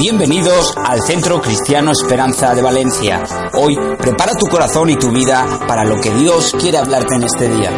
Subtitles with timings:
[0.00, 3.22] Bienvenidos al Centro Cristiano Esperanza de Valencia.
[3.52, 7.54] Hoy prepara tu corazón y tu vida para lo que Dios quiere hablarte en este
[7.54, 7.70] día.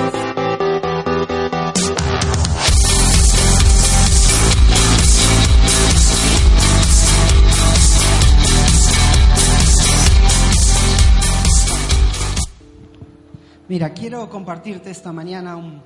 [13.68, 15.82] Mira, quiero compartirte esta mañana un,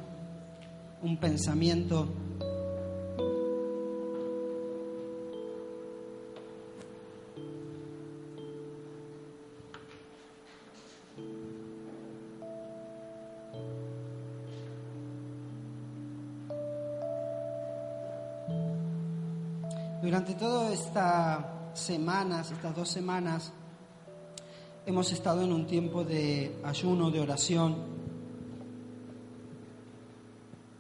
[1.01, 2.13] un pensamiento
[20.07, 23.53] Durante todas estas semanas, estas dos semanas,
[24.87, 27.75] hemos estado en un tiempo de ayuno, de oración.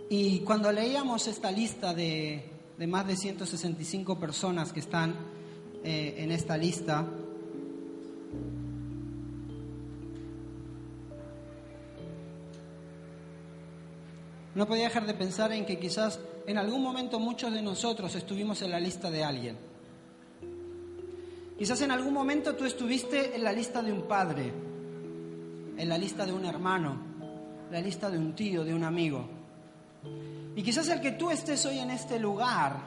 [0.08, 5.16] Y cuando leíamos esta lista de, de más de 165 personas que están
[5.82, 7.04] eh, en esta lista,
[14.56, 18.62] no podía dejar de pensar en que quizás en algún momento muchos de nosotros estuvimos
[18.62, 19.58] en la lista de alguien.
[21.58, 24.50] Quizás en algún momento tú estuviste en la lista de un padre,
[25.76, 26.96] en la lista de un hermano,
[27.66, 29.28] en la lista de un tío, de un amigo.
[30.56, 32.78] Y quizás el que tú estés hoy en este lugar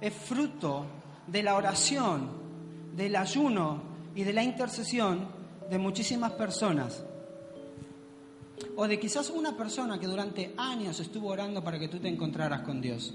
[0.00, 0.84] es fruto
[1.28, 2.28] de la oración,
[2.96, 3.82] del ayuno
[4.16, 5.28] y de la intercesión
[5.70, 7.04] de muchísimas personas
[8.76, 12.62] o de quizás una persona que durante años estuvo orando para que tú te encontraras
[12.62, 13.14] con Dios.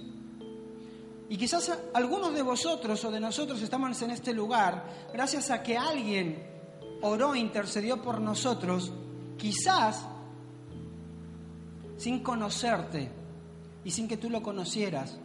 [1.30, 5.78] Y quizás algunos de vosotros o de nosotros estamos en este lugar gracias a que
[5.78, 6.42] alguien
[7.02, 8.94] oró e intercedió por nosotros,
[9.38, 10.06] quizás
[11.98, 13.12] sin conocerte
[13.84, 15.18] y sin que tú lo conocieras.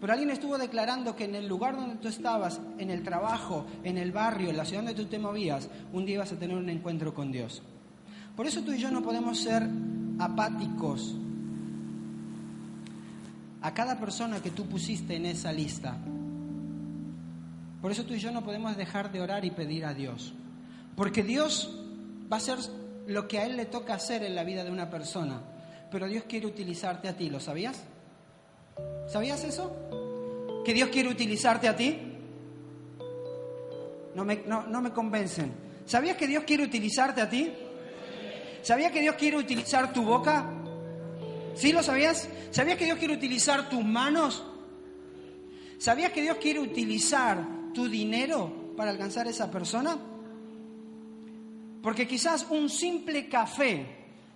[0.00, 3.98] Pero alguien estuvo declarando que en el lugar donde tú estabas, en el trabajo, en
[3.98, 6.68] el barrio, en la ciudad donde tú te movías, un día ibas a tener un
[6.68, 7.62] encuentro con Dios.
[8.36, 9.66] Por eso tú y yo no podemos ser
[10.18, 11.14] apáticos
[13.62, 15.96] a cada persona que tú pusiste en esa lista.
[17.80, 20.34] Por eso tú y yo no podemos dejar de orar y pedir a Dios.
[20.96, 21.78] Porque Dios
[22.30, 22.58] va a hacer
[23.06, 25.40] lo que a Él le toca hacer en la vida de una persona.
[25.90, 27.84] Pero Dios quiere utilizarte a ti, ¿lo sabías?
[29.08, 29.74] ¿Sabías eso?
[30.64, 31.98] ¿Que Dios quiere utilizarte a ti?
[34.14, 35.52] No me, no, no me convencen.
[35.86, 37.52] ¿Sabías que Dios quiere utilizarte a ti?
[38.66, 40.44] ¿Sabías que Dios quiere utilizar tu boca?
[41.54, 42.28] ¿Sí lo sabías?
[42.50, 44.42] ¿Sabías que Dios quiere utilizar tus manos?
[45.78, 49.96] ¿Sabías que Dios quiere utilizar tu dinero para alcanzar a esa persona?
[51.80, 53.86] Porque quizás un simple café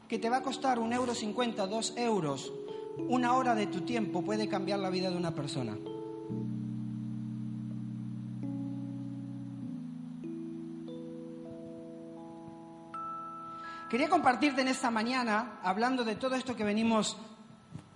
[0.07, 2.53] que te va a costar un euro cincuenta, dos euros,
[3.09, 5.77] una hora de tu tiempo puede cambiar la vida de una persona.
[13.91, 17.17] Quería compartirte en esta mañana, hablando de todo esto que venimos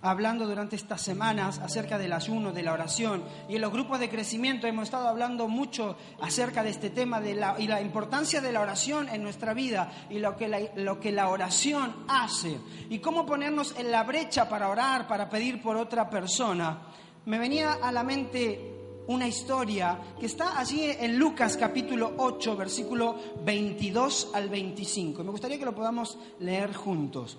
[0.03, 3.23] hablando durante estas semanas acerca del ayuno, de la oración.
[3.49, 7.37] Y en los grupos de crecimiento hemos estado hablando mucho acerca de este tema de
[7.37, 10.99] la, y la importancia de la oración en nuestra vida y lo que, la, lo
[10.99, 12.59] que la oración hace.
[12.91, 16.89] Y cómo ponernos en la brecha para orar, para pedir por otra persona.
[17.25, 23.17] Me venía a la mente una historia que está allí en Lucas capítulo 8, versículo
[23.45, 25.25] 22 al 25.
[25.25, 27.39] Me gustaría que lo podamos leer juntos.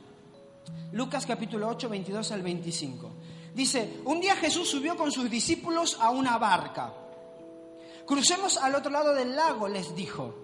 [0.92, 3.12] Lucas capítulo 8, 22 al 25.
[3.54, 6.94] Dice, un día Jesús subió con sus discípulos a una barca.
[8.06, 10.36] Crucemos al otro lado del lago, les dijo.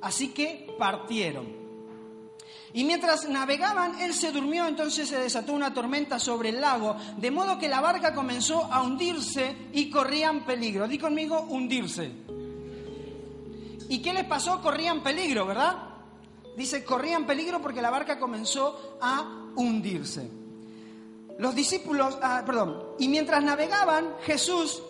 [0.00, 1.63] Así que partieron.
[2.74, 7.30] Y mientras navegaban, él se durmió, entonces se desató una tormenta sobre el lago, de
[7.30, 10.88] modo que la barca comenzó a hundirse y corrían peligro.
[10.88, 12.10] Di conmigo, hundirse.
[13.88, 14.60] ¿Y qué les pasó?
[14.60, 15.76] Corrían peligro, ¿verdad?
[16.56, 20.28] Dice, corrían peligro porque la barca comenzó a hundirse.
[21.38, 24.82] Los discípulos, ah, perdón, y mientras navegaban, Jesús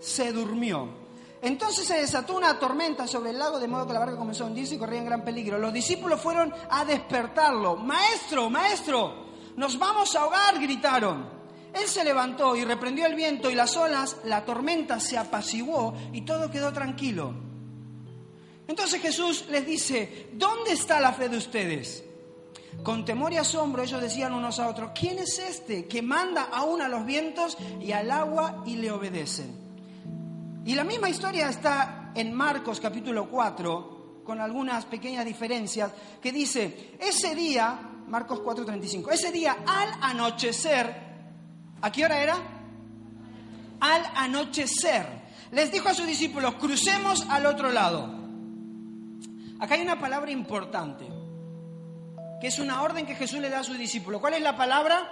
[0.00, 0.99] se durmió.
[1.42, 4.48] Entonces se desató una tormenta sobre el lago, de modo que la barca comenzó a
[4.48, 5.58] hundirse y corría en gran peligro.
[5.58, 7.76] Los discípulos fueron a despertarlo.
[7.76, 9.26] Maestro, maestro,
[9.56, 11.40] nos vamos a ahogar, gritaron.
[11.72, 16.22] Él se levantó y reprendió el viento y las olas, la tormenta se apaciguó y
[16.22, 17.32] todo quedó tranquilo.
[18.66, 22.04] Entonces Jesús les dice, ¿dónde está la fe de ustedes?
[22.82, 26.80] Con temor y asombro ellos decían unos a otros, ¿quién es este que manda aún
[26.82, 29.59] a los vientos y al agua y le obedecen?
[30.64, 36.96] Y la misma historia está en Marcos capítulo 4, con algunas pequeñas diferencias, que dice,
[37.00, 41.10] ese día, Marcos 4:35, ese día al anochecer,
[41.82, 42.36] ¿A qué hora era?
[43.80, 45.06] Al anochecer.
[45.52, 48.18] Les dijo a sus discípulos, crucemos al otro lado.
[49.58, 51.06] Acá hay una palabra importante,
[52.40, 54.20] que es una orden que Jesús le da a sus discípulos.
[54.20, 55.10] ¿Cuál es la palabra?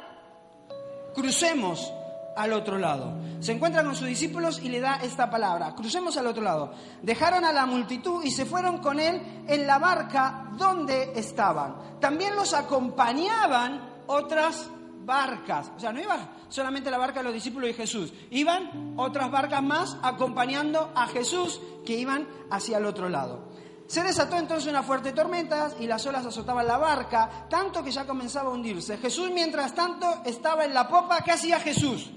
[1.14, 1.92] Crucemos
[2.38, 3.18] al otro lado.
[3.40, 5.74] Se encuentra con sus discípulos y le da esta palabra.
[5.74, 6.72] Crucemos al otro lado.
[7.02, 11.98] Dejaron a la multitud y se fueron con él en la barca donde estaban.
[12.00, 14.70] También los acompañaban otras
[15.04, 15.72] barcas.
[15.76, 16.16] O sea, no iba
[16.48, 18.12] solamente la barca de los discípulos y Jesús.
[18.30, 23.48] Iban otras barcas más acompañando a Jesús que iban hacia el otro lado.
[23.88, 28.06] Se desató entonces una fuerte tormenta y las olas azotaban la barca, tanto que ya
[28.06, 28.98] comenzaba a hundirse.
[28.98, 31.22] Jesús, mientras tanto, estaba en la popa.
[31.22, 32.10] ¿Qué hacía Jesús?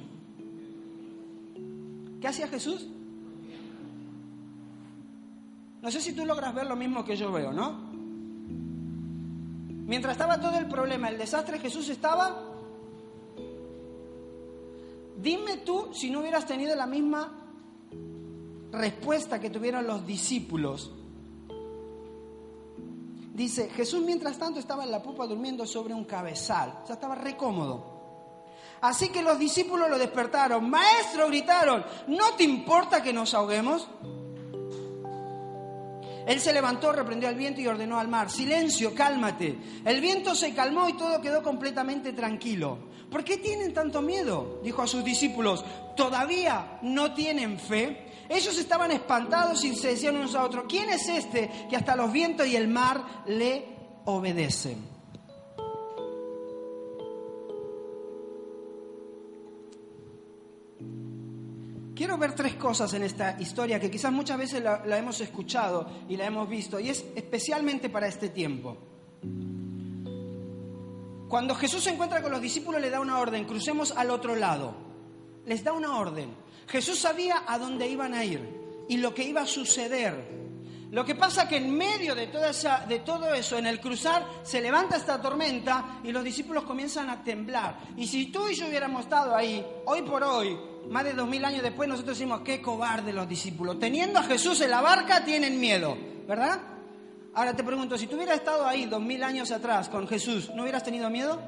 [2.22, 2.88] ¿Qué hacía Jesús?
[5.82, 7.90] No sé si tú logras ver lo mismo que yo veo, ¿no?
[9.88, 12.52] Mientras estaba todo el problema, el desastre, Jesús estaba
[15.22, 17.32] Dime tú si no hubieras tenido la misma
[18.72, 20.92] respuesta que tuvieron los discípulos.
[23.34, 27.16] Dice, Jesús mientras tanto estaba en la pupa durmiendo sobre un cabezal, o sea, estaba
[27.16, 27.91] re cómodo.
[28.82, 30.70] Así que los discípulos lo despertaron.
[30.70, 33.88] Maestro, gritaron, ¿no te importa que nos ahoguemos?
[36.26, 39.58] Él se levantó, reprendió al viento y ordenó al mar, silencio, cálmate.
[39.86, 42.78] El viento se calmó y todo quedó completamente tranquilo.
[43.10, 44.62] ¿Por qué tienen tanto miedo?
[44.64, 45.66] Dijo a sus discípulos,
[45.98, 48.26] ¿todavía no tienen fe?
[48.30, 52.12] Ellos estaban espantados y se decían unos a otros, ¿quién es este que hasta los
[52.12, 53.66] vientos y el mar le
[54.06, 55.01] obedecen?
[62.02, 66.18] Quiero ver tres cosas en esta historia que quizás muchas veces la, hemos escuchado y
[66.18, 68.76] la hemos visto, y es especialmente para este tiempo.
[71.30, 74.74] Cuando Jesús se encuentra con los discípulos le da una orden, crucemos al otro lado.
[75.46, 76.34] Les da una orden.
[76.66, 78.50] Jesús sabía a dónde iban a ir
[78.90, 80.41] y lo que iba a suceder.
[80.92, 84.28] Lo que pasa que en medio de, toda esa, de todo eso, en el cruzar,
[84.44, 87.80] se levanta esta tormenta y los discípulos comienzan a temblar.
[87.96, 90.58] Y si tú y yo hubiéramos estado ahí, hoy por hoy,
[90.90, 93.80] más de dos mil años después nosotros decimos, qué cobarde los discípulos.
[93.80, 95.98] Teniendo a Jesús en la barca tienen miedo,
[96.28, 96.60] ¿verdad?
[97.36, 100.64] Ahora te pregunto, si tú hubieras estado ahí dos mil años atrás con Jesús, ¿no
[100.64, 101.40] hubieras tenido miedo?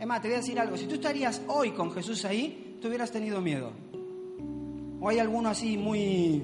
[0.00, 2.88] Es más, te voy a decir algo, si tú estarías hoy con Jesús ahí, tú
[2.88, 3.70] hubieras tenido miedo.
[4.98, 6.42] ¿O hay alguno así muy...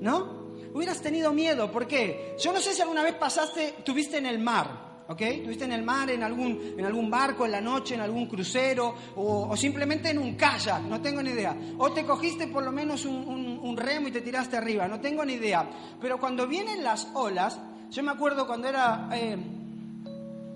[0.00, 0.33] ¿No?
[0.74, 2.34] Hubieras tenido miedo, ¿por qué?
[2.36, 5.20] Yo no sé si alguna vez pasaste, tuviste en el mar, ¿ok?
[5.20, 8.92] Estuviste en el mar, en algún, en algún barco, en la noche, en algún crucero,
[9.14, 11.56] o, simplemente en un kayak, no tengo ni idea.
[11.78, 15.34] O te cogiste por lo menos un, remo y te tiraste arriba, no tengo ni
[15.34, 15.64] idea.
[16.00, 17.56] Pero cuando vienen las olas,
[17.90, 19.36] yo me acuerdo cuando era eh,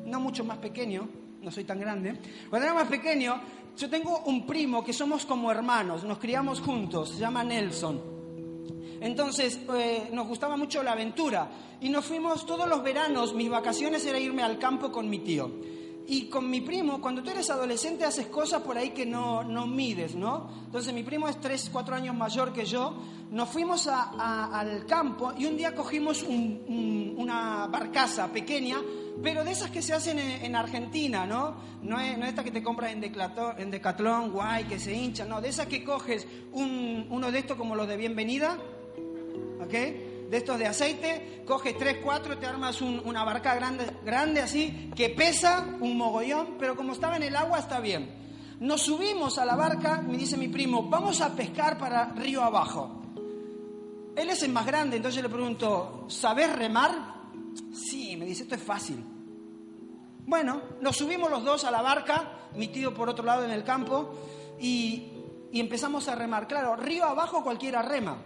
[0.05, 1.09] no mucho más pequeño,
[1.43, 2.19] no soy tan grande,
[2.51, 3.41] cuando era más pequeño,
[3.77, 8.18] yo tengo un primo que somos como hermanos, nos criamos juntos, se llama Nelson.
[9.01, 11.49] Entonces eh, nos gustaba mucho la aventura
[11.81, 15.51] y nos fuimos todos los veranos, mis vacaciones era irme al campo con mi tío.
[16.11, 19.67] Y con mi primo, cuando tú eres adolescente haces cosas por ahí que no, no
[19.67, 20.49] mides, ¿no?
[20.65, 22.95] Entonces mi primo es tres, cuatro años mayor que yo,
[23.31, 28.79] nos fuimos al campo y un día cogimos una barcaza pequeña,
[29.23, 31.57] pero de esas que se hacen en, Argentina, ¿no?
[31.83, 35.27] No es, no esta que te compras en Decathlon, en Decathlon, guay, que se hincha,
[35.27, 38.57] no, de esas que coges uno de estos como los de bienvenida,
[39.61, 39.73] ¿ok?
[39.73, 45.09] De estos de aceite, coges tres, cuatro, te armas una barca grande, grande así, que
[45.09, 48.15] pesa un mogollón, pero como estaba en el agua está bien.
[48.61, 53.03] Nos subimos a la barca, me dice mi primo, vamos a pescar para río abajo.
[54.17, 56.91] Él es el más grande, entonces le pregunto, ¿sabes remar?
[57.73, 59.03] Sí, me dice, esto es fácil.
[60.27, 63.65] Bueno, nos subimos los dos a la barca, mi tío por otro lado en el
[63.65, 64.13] campo,
[64.61, 65.13] y,
[65.53, 66.49] y empezamos a remar.
[66.49, 68.19] Claro, río abajo cualquiera rema.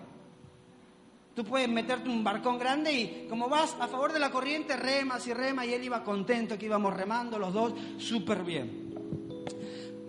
[1.35, 5.27] Tú puedes meterte un barcón grande y como vas a favor de la corriente, remas
[5.27, 8.93] y remas y él iba contento que íbamos remando los dos súper bien.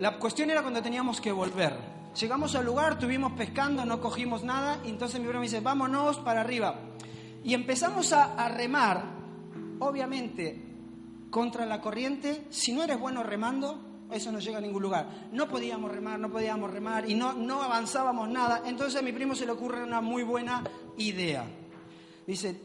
[0.00, 1.94] La cuestión era cuando teníamos que volver.
[2.20, 6.18] Llegamos al lugar, estuvimos pescando, no cogimos nada y entonces mi primo me dice, vámonos
[6.18, 6.78] para arriba.
[7.42, 9.04] Y empezamos a, a remar,
[9.78, 10.62] obviamente,
[11.30, 12.46] contra la corriente.
[12.50, 15.06] Si no eres bueno remando, eso no llega a ningún lugar.
[15.32, 18.62] No podíamos remar, no podíamos remar y no, no avanzábamos nada.
[18.64, 20.62] Entonces a mi primo se le ocurre una muy buena
[20.96, 21.44] idea.
[22.26, 22.60] Dice,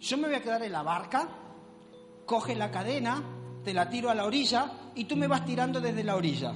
[0.00, 1.28] yo me voy a quedar en la barca,
[2.24, 3.22] coge la cadena,
[3.62, 6.54] te la tiro a la orilla y tú me vas tirando desde la orilla.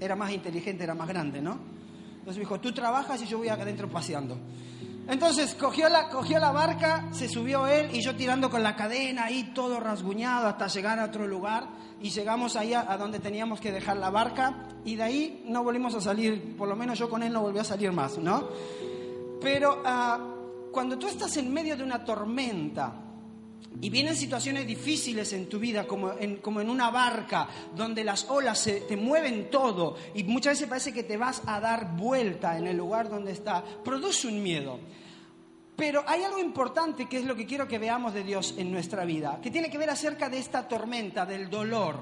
[0.00, 1.58] Era más inteligente, era más grande, ¿no?
[2.12, 4.38] Entonces me dijo, tú trabajas y yo voy acá adentro paseando.
[5.10, 9.24] Entonces cogió la, cogió la barca, se subió él y yo tirando con la cadena
[9.24, 11.66] ahí todo rasguñado hasta llegar a otro lugar
[12.00, 15.96] y llegamos ahí a, donde teníamos que dejar la barca y de ahí no volvimos
[15.96, 18.50] a salir, por lo menos yo con él no volví a salir más, ¿no?
[19.40, 20.20] Pero ah,
[20.70, 23.09] cuando tú estás en medio de una tormenta,
[23.80, 28.28] y vienen situaciones difíciles en tu vida, como en, como en una barca, donde las
[28.28, 32.58] olas se, te mueven todo y muchas veces parece que te vas a dar vuelta
[32.58, 34.78] en el lugar donde está, produce un miedo.
[35.76, 39.04] Pero hay algo importante que es lo que quiero que veamos de Dios en nuestra
[39.06, 41.96] vida, que tiene que ver acerca de esta tormenta, del dolor,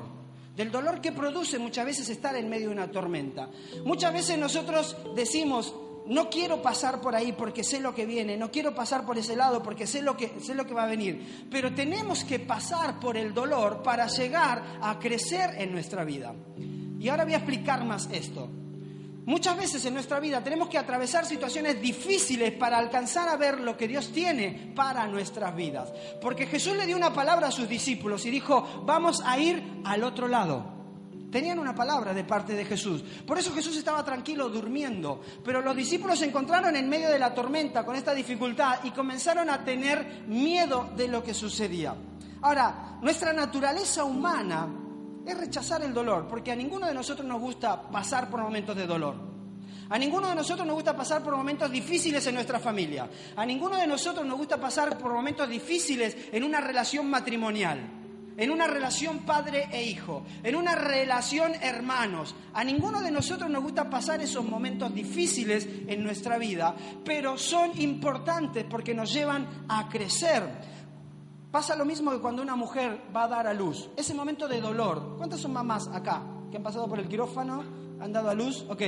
[0.56, 3.48] del dolor que produce muchas veces estar en medio de una tormenta.
[3.84, 5.72] Muchas veces nosotros decimos,
[6.08, 9.36] no quiero pasar por ahí porque sé lo que viene, no quiero pasar por ese
[9.36, 12.98] lado porque sé lo que, sé lo que va a venir, pero tenemos que pasar
[12.98, 16.34] por el dolor para llegar a crecer en nuestra vida.
[16.98, 18.48] Y ahora voy a explicar más esto.
[19.26, 23.76] Muchas veces en nuestra vida tenemos que atravesar situaciones difíciles para alcanzar a ver lo
[23.76, 25.92] que Dios tiene para nuestras vidas.
[26.22, 30.02] Porque Jesús le dio una palabra a sus discípulos y dijo, vamos a ir al
[30.02, 30.77] otro lado.
[31.30, 33.02] Tenían una palabra de parte de Jesús.
[33.26, 35.20] Por eso Jesús estaba tranquilo durmiendo.
[35.44, 39.50] Pero los discípulos se encontraron en medio de la tormenta con esta dificultad y comenzaron
[39.50, 41.94] a tener miedo de lo que sucedía.
[42.40, 44.68] Ahora, nuestra naturaleza humana
[45.26, 48.86] es rechazar el dolor, porque a ninguno de nosotros nos gusta pasar por momentos de
[48.86, 49.28] dolor.
[49.90, 53.08] A ninguno de nosotros nos gusta pasar por momentos difíciles en nuestra familia.
[53.36, 57.97] A ninguno de nosotros nos gusta pasar por momentos difíciles en una relación matrimonial
[58.38, 62.34] en una relación padre e hijo, en una relación hermanos.
[62.54, 67.78] A ninguno de nosotros nos gusta pasar esos momentos difíciles en nuestra vida, pero son
[67.80, 70.78] importantes porque nos llevan a crecer.
[71.50, 73.90] Pasa lo mismo que cuando una mujer va a dar a luz.
[73.96, 75.16] Ese momento de dolor.
[75.16, 77.64] ¿Cuántas son mamás acá que han pasado por el quirófano,
[78.00, 78.64] han dado a luz?
[78.68, 78.82] Ok.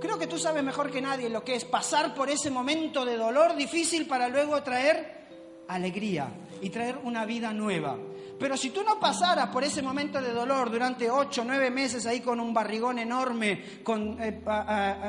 [0.00, 3.16] Creo que tú sabes mejor que nadie lo que es pasar por ese momento de
[3.16, 5.20] dolor difícil para luego traer
[5.68, 7.96] alegría y traer una vida nueva.
[8.40, 12.20] Pero si tú no pasaras por ese momento de dolor durante ocho, nueve meses ahí
[12.20, 14.40] con un barrigón enorme, con, eh,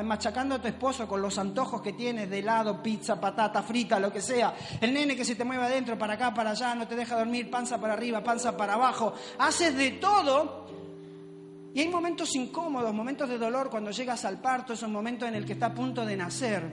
[0.04, 4.12] machacando a tu esposo con los antojos que tienes de helado, pizza, patata frita, lo
[4.12, 6.94] que sea, el nene que se te mueve adentro, para acá, para allá, no te
[6.94, 10.66] deja dormir, panza para arriba, panza para abajo, haces de todo.
[11.72, 15.46] Y hay momentos incómodos, momentos de dolor cuando llegas al parto, esos momentos en el
[15.46, 16.70] que está a punto de nacer.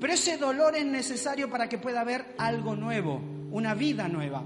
[0.00, 3.20] Pero ese dolor es necesario para que pueda haber algo nuevo,
[3.52, 4.42] una vida nueva.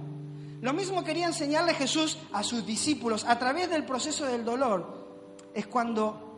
[0.60, 3.24] Lo mismo quería enseñarle Jesús a sus discípulos.
[3.24, 6.28] A través del proceso del dolor es cuando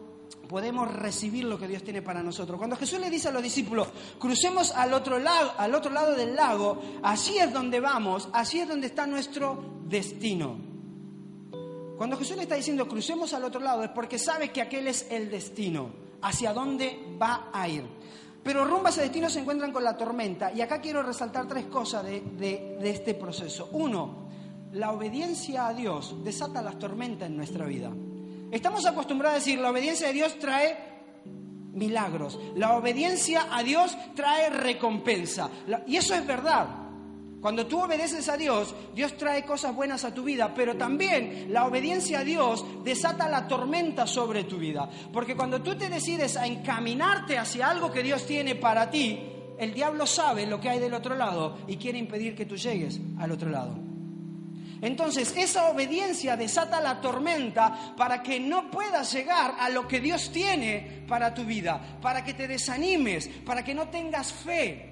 [0.48, 2.58] podemos recibir lo que Dios tiene para nosotros.
[2.58, 6.34] Cuando Jesús le dice a los discípulos, crucemos al otro lado, al otro lado del
[6.34, 10.56] lago, allí es donde vamos, allí es donde está nuestro destino.
[11.96, 15.06] Cuando Jesús le está diciendo crucemos al otro lado es porque sabe que aquel es
[15.10, 15.90] el destino,
[16.22, 17.84] hacia dónde va a ir.
[18.42, 20.52] Pero rumbo a destino se encuentran con la tormenta.
[20.52, 23.68] Y acá quiero resaltar tres cosas de, este proceso.
[23.72, 24.28] Uno,
[24.72, 27.90] la obediencia a Dios desata las tormentas en nuestra vida.
[28.50, 30.76] Estamos acostumbrados a decir, la obediencia a Dios trae
[31.72, 32.38] milagros.
[32.56, 35.50] La obediencia a Dios trae recompensa.
[35.86, 36.66] Y eso es verdad.
[37.40, 41.64] Cuando tú obedeces a Dios, Dios trae cosas buenas a tu vida, pero también la
[41.64, 44.88] obediencia a Dios desata la tormenta sobre tu vida.
[45.10, 49.18] Porque cuando tú te decides a encaminarte hacia algo que Dios tiene para ti,
[49.58, 53.00] el diablo sabe lo que hay del otro lado y quiere impedir que tú llegues
[53.18, 53.74] al otro lado.
[54.82, 60.30] Entonces, esa obediencia desata la tormenta para que no puedas llegar a lo que Dios
[60.30, 64.89] tiene para tu vida, para que te desanimes, para que no tengas fe,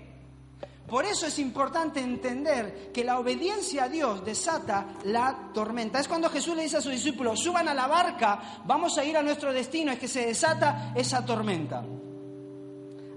[0.88, 6.00] por eso es importante entender que la obediencia a Dios desata la tormenta.
[6.00, 9.16] Es cuando Jesús le dice a sus discípulos, suban a la barca, vamos a ir
[9.16, 11.84] a nuestro destino, es que se desata esa tormenta.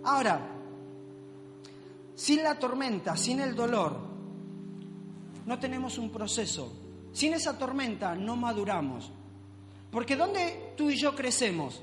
[0.03, 0.41] Ahora,
[2.13, 3.97] sin la tormenta, sin el dolor,
[5.45, 6.73] no tenemos un proceso.
[7.13, 9.11] Sin esa tormenta no maduramos.
[9.91, 11.81] Porque ¿dónde tú y yo crecemos?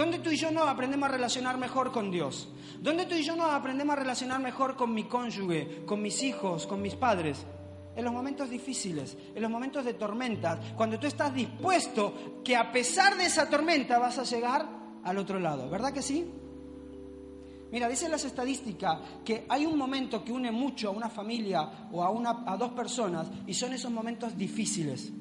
[0.00, 2.48] ¿Dónde tú y yo nos aprendemos a relacionar mejor con Dios?
[2.80, 6.66] ¿Dónde tú y yo nos aprendemos a relacionar mejor con mi cónyuge, con mis hijos,
[6.66, 7.44] con mis padres?
[7.94, 12.72] En los momentos difíciles, en los momentos de tormentas, cuando tú estás dispuesto que a
[12.72, 14.66] pesar de esa tormenta vas a llegar
[15.04, 16.24] al otro lado, ¿verdad que sí?
[17.70, 22.02] Mira, dicen las estadísticas que hay un momento que une mucho a una familia o
[22.02, 25.12] a, una, a dos personas y son esos momentos difíciles.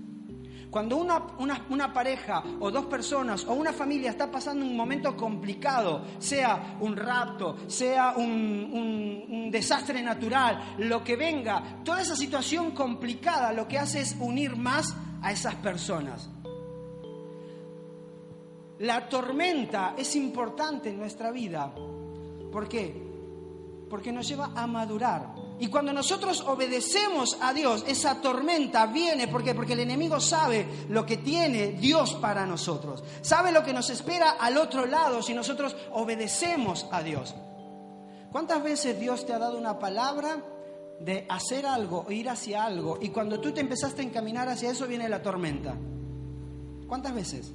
[0.70, 6.04] Cuando una, una, pareja o dos personas o una familia está pasando un momento complicado,
[6.20, 13.68] sea un rapto, sea un, desastre natural, lo que venga, toda esa situación complicada lo
[13.68, 16.30] que hace es unir más a esas personas.
[18.78, 21.74] La tormenta es importante en nuestra vida.
[22.52, 22.94] ¿Por qué?
[23.90, 25.39] Porque nos lleva a madurar.
[25.60, 31.18] Y cuando nosotros obedecemos a Dios, esa tormenta viene porque el enemigo sabe lo que
[31.18, 33.04] tiene Dios para nosotros.
[33.22, 37.36] Sabe lo que nos espera al otro lado si nosotros obedecemos a Dios.
[38.32, 40.44] ¿Cuántas veces Dios te ha dado una palabra
[41.02, 44.88] de hacer algo ir hacia algo y cuando tú te empezaste a encaminar hacia eso
[44.88, 45.76] viene la tormenta?
[46.88, 47.52] ¿Cuántas veces?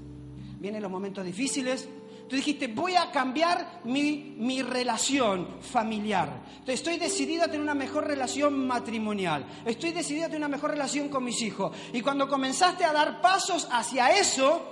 [0.59, 1.89] Vienen los momentos difíciles,
[2.29, 6.43] Tú dijiste, voy a cambiar mi, mi relación familiar.
[6.67, 9.45] Estoy decidida a tener una mejor relación matrimonial.
[9.65, 11.77] Estoy decidida a tener una mejor relación con mis hijos.
[11.93, 14.63] Y cuando comenzaste a dar pasos hacia eso,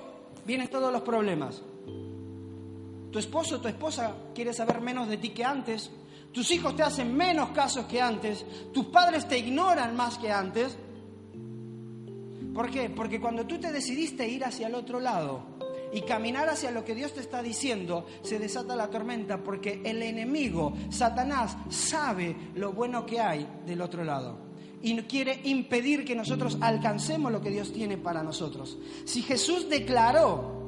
[0.47, 1.62] vienen todos los problemas.
[3.11, 5.90] Tu esposo o tu esposa quiere saber menos de ti que antes.
[6.32, 8.47] Tus hijos te hacen menos casos que antes.
[8.73, 10.75] Tus padres te ignoran más que antes.
[12.54, 12.88] ¿Por qué?
[12.88, 15.51] Porque cuando tú te decidiste ir hacia el otro lado,
[15.92, 20.02] y caminar hacia lo que Dios te está diciendo, se desata la tormenta porque el
[20.02, 26.58] enemigo, Satanás, sabe lo bueno que hay del otro lado y quiere impedir que nosotros
[26.61, 28.78] alcancemos lo que Dios tiene para nosotros.
[29.04, 30.61] Si Jesús declaró,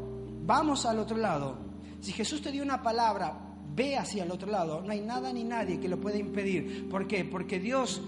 [0.46, 1.58] vamos al otro lado,
[2.00, 5.42] si Jesús te dio una palabra, ve hacia el otro lado, no hay nada ni
[5.42, 6.88] nadie que lo pueda impedir.
[6.88, 7.24] ¿Por qué?
[7.24, 8.02] Porque Dios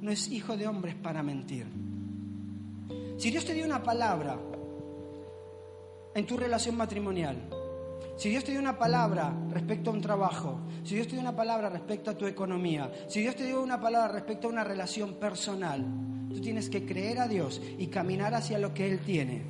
[0.00, 1.66] no es hijo de hombres para mentir.
[3.18, 4.40] Si Dios te dio una palabra,
[6.14, 7.36] en tu relación matrimonial.
[8.16, 11.34] Si Dios te dio una palabra respecto a un trabajo, si Dios te dio una
[11.34, 15.14] palabra respecto a tu economía, si Dios te dio una palabra respecto a una relación
[15.14, 15.84] personal,
[16.28, 19.42] tú tienes que creer a Dios y caminar hacia lo que Él tiene.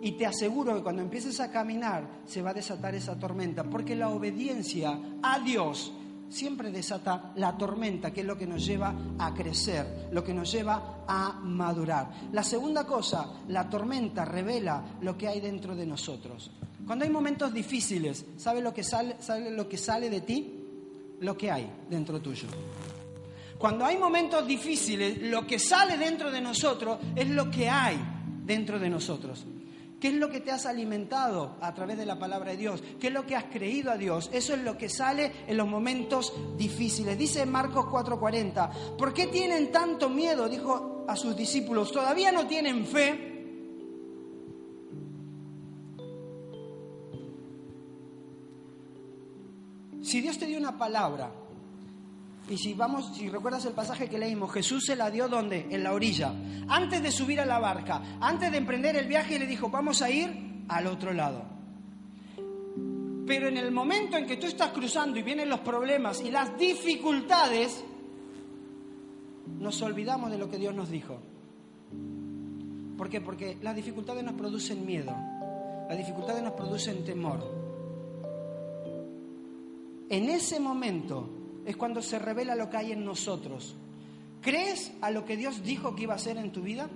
[0.00, 3.96] Y te aseguro que cuando empieces a caminar se va a desatar esa tormenta, porque
[3.96, 5.92] la obediencia a Dios
[6.28, 10.50] siempre desata la tormenta, que es lo que nos lleva a crecer, lo que nos
[10.50, 12.10] lleva a madurar.
[12.32, 16.50] La segunda cosa, la tormenta revela lo que hay dentro de nosotros.
[16.86, 19.16] Cuando hay momentos difíciles, ¿sabe lo que sale,
[19.50, 20.60] lo que sale de ti?
[21.20, 22.48] Lo que hay dentro tuyo.
[23.58, 27.96] Cuando hay momentos difíciles, lo que sale dentro de nosotros es lo que hay
[28.44, 29.46] dentro de nosotros.
[30.04, 32.82] ¿Qué es lo que te has alimentado a través de la palabra de Dios?
[33.00, 34.28] ¿Qué es lo que has creído a Dios?
[34.34, 37.16] Eso es lo que sale en los momentos difíciles.
[37.16, 40.46] Dice Marcos 4:40, ¿por qué tienen tanto miedo?
[40.46, 43.30] Dijo a sus discípulos, ¿todavía no tienen fe?
[50.02, 51.32] Si Dios te dio una palabra,
[52.48, 55.66] y si vamos, si recuerdas el pasaje que leímos, Jesús se la dio donde?
[55.70, 56.34] En la orilla.
[56.68, 60.10] Antes de subir a la barca, antes de emprender el viaje, le dijo, vamos a
[60.10, 61.42] ir al otro lado.
[63.26, 66.58] Pero en el momento en que tú estás cruzando y vienen los problemas y las
[66.58, 67.82] dificultades,
[69.58, 71.18] nos olvidamos de lo que Dios nos dijo.
[72.98, 73.22] ¿Por qué?
[73.22, 75.16] Porque las dificultades nos producen miedo,
[75.88, 77.42] las dificultades nos producen temor.
[80.10, 83.76] En ese momento es cuando se revela lo que hay en nosotros.
[84.40, 86.88] ¿Crees a lo que Dios dijo que iba a hacer en tu vida?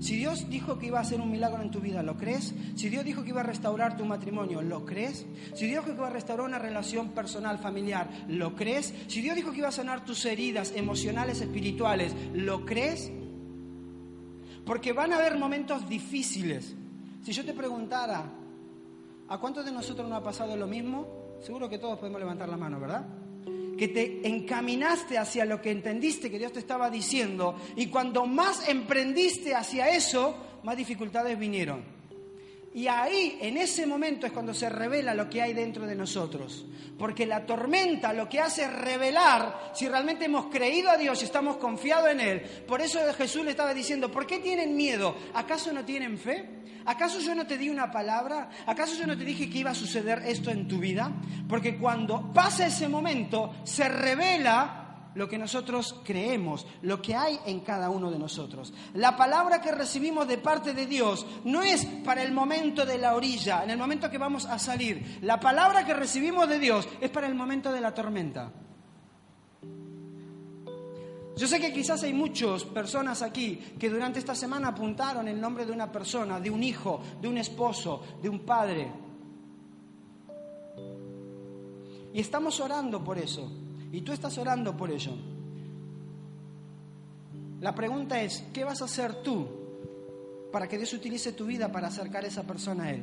[0.00, 2.54] Si Dios dijo que iba a hacer un milagro en tu vida, ¿lo crees?
[2.74, 5.24] Si Dios dijo que iba a restaurar tu matrimonio, ¿lo crees?
[5.54, 8.92] Si Dios dijo que iba a restaurar una relación personal, familiar, ¿lo crees?
[9.06, 13.10] Si Dios dijo que iba a sanar tus heridas emocionales, espirituales, ¿lo crees?
[14.64, 16.74] Porque van a haber momentos difíciles.
[17.22, 18.24] Si yo te preguntara,
[19.28, 21.06] ¿a cuántos de nosotros no ha pasado lo mismo?
[21.40, 23.06] Seguro que todos podemos levantar la mano, ¿verdad?
[23.76, 28.68] Que te encaminaste hacia lo que entendiste que Dios te estaba diciendo y cuando más
[28.68, 31.96] emprendiste hacia eso, más dificultades vinieron.
[32.76, 36.66] Y ahí, en ese momento, es cuando se revela lo que hay dentro de nosotros.
[36.98, 41.24] Porque la tormenta lo que hace es revelar si realmente hemos creído a Dios y
[41.24, 42.40] estamos confiados en Él.
[42.68, 45.16] Por eso Jesús le estaba diciendo, ¿por qué tienen miedo?
[45.32, 46.55] ¿Acaso no tienen fe?
[46.86, 48.48] ¿Acaso yo no te di una palabra?
[48.66, 51.10] ¿Acaso yo no te dije que iba a suceder esto en tu vida?
[51.48, 54.84] Porque cuando pasa ese momento, se revela
[55.16, 58.72] lo que nosotros creemos, lo que hay en cada uno de nosotros.
[58.94, 63.14] La palabra que recibimos de parte de Dios no es para el momento de la
[63.14, 65.18] orilla, en el momento que vamos a salir.
[65.22, 68.52] La palabra que recibimos de Dios es para el momento de la tormenta.
[71.36, 75.66] Yo sé que quizás hay muchas personas aquí que durante esta semana apuntaron el nombre
[75.66, 78.90] de una persona, de un hijo, de un esposo, de un padre.
[82.14, 83.50] Y estamos orando por eso.
[83.92, 85.12] Y tú estás orando por ello.
[87.60, 89.66] La pregunta es, ¿qué vas a hacer tú
[90.56, 93.02] para que Dios utilice tu vida para acercar a esa persona a Él.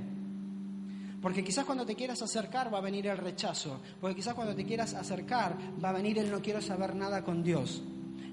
[1.22, 3.80] Porque quizás cuando te quieras acercar va a venir el rechazo.
[4.02, 7.44] Porque quizás cuando te quieras acercar va a venir el no quiero saber nada con
[7.44, 7.84] Dios.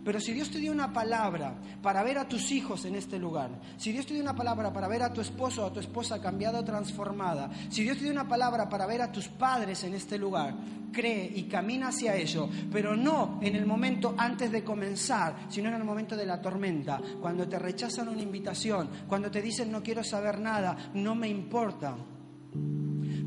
[0.04, 3.50] Pero si Dios te dio una palabra para ver a tus hijos en este lugar,
[3.76, 6.20] si Dios te dio una palabra para ver a tu esposo o a tu esposa
[6.20, 9.94] cambiada o transformada, si Dios te dio una palabra para ver a tus padres en
[9.94, 10.54] este lugar,
[10.90, 15.76] cree y camina hacia ello, pero no en el momento antes de comenzar, sino en
[15.76, 20.02] el momento de la tormenta, cuando te rechazan una invitación, cuando te dicen no quiero
[20.02, 21.96] saber nada, no me importa.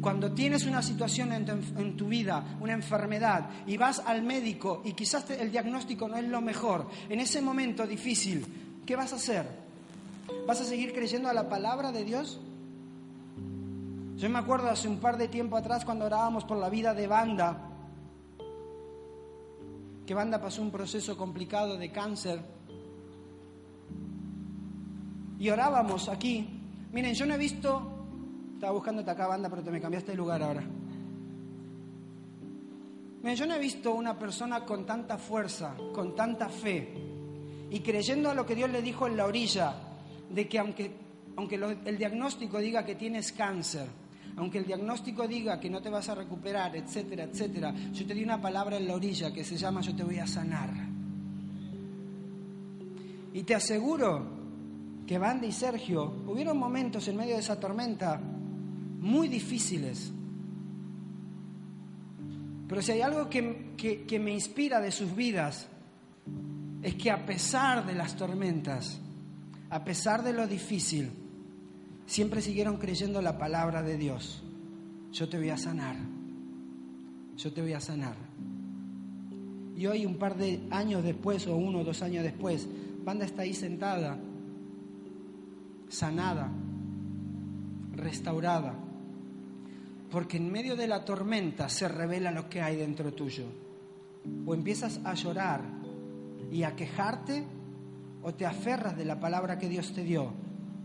[0.03, 5.29] Cuando tienes una situación en tu, vida, una enfermedad, y vas al médico y quizás
[5.31, 8.45] el diagnóstico no es lo mejor, en ese momento difícil,
[8.85, 9.47] ¿qué vas a hacer?
[10.45, 12.41] ¿Vas a seguir creyendo a la palabra de Dios?
[14.17, 17.07] Yo me acuerdo hace un par de tiempo atrás cuando orábamos por la vida de
[17.07, 17.69] Banda,
[20.05, 22.41] que Banda pasó un proceso complicado de cáncer,
[25.39, 26.59] y orábamos aquí.
[26.91, 27.92] Miren, yo no he visto
[28.63, 30.63] estaba buscándote acá, banda, pero te me cambiaste de lugar ahora.
[33.36, 36.93] yo no he visto una persona con tanta fuerza, con tanta fe,
[37.69, 39.76] y creyendo a lo que Dios le dijo en la orilla,
[40.30, 40.95] de que aunque,
[41.36, 43.86] aunque el diagnóstico diga que tienes cáncer,
[44.38, 48.23] aunque el diagnóstico diga que no te vas a recuperar, etcétera, etcétera, yo te di
[48.23, 50.69] una palabra en la orilla que se llama yo te voy a sanar.
[53.34, 54.26] Y te aseguro
[55.06, 58.21] que Banda y Sergio hubieron momentos en medio de esa tormenta
[59.03, 60.13] muy difíciles.
[62.69, 65.67] Pero si hay algo que, me inspira de sus vidas,
[66.81, 69.01] es que a pesar de las tormentas,
[69.69, 71.11] a pesar de lo difícil,
[72.05, 74.41] siempre siguieron creyendo la palabra de Dios.
[75.11, 75.97] Yo te voy a sanar,
[77.35, 78.15] yo te voy a sanar.
[79.75, 82.69] Y hoy, un par de años después, o uno o dos años después,
[83.03, 84.17] Banda está ahí sentada,
[85.89, 86.49] sanada,
[87.95, 88.83] restaurada
[90.13, 93.45] porque en medio de la tormenta se revela lo que hay dentro tuyo.
[94.45, 95.63] O empiezas a llorar
[96.52, 97.43] y a quejarte,
[98.21, 100.32] o te aferras de la palabra que Dios te dio,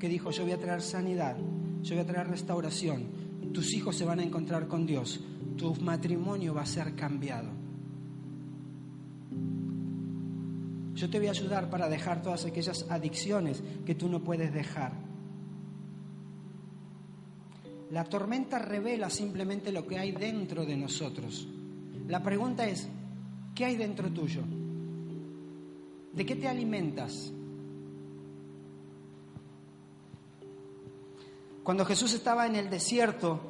[0.01, 1.37] que dijo, yo voy a traer sanidad,
[1.83, 3.05] yo voy a traer restauración,
[3.53, 5.23] tus hijos se van a encontrar con Dios,
[5.59, 7.51] tu matrimonio va a ser cambiado.
[10.95, 15.08] Yo te voy a ayudar para dejar todas aquellas adicciones que tú no puedes dejar.
[17.91, 21.49] La tormenta revela simplemente lo que hay dentro de nosotros.
[22.07, 22.89] La pregunta es,
[23.55, 24.43] ¿qué hay dentro tuyo?
[26.13, 27.33] ¿De qué te alimentas?
[31.63, 33.41] Cuando Jesús estaba en el desierto,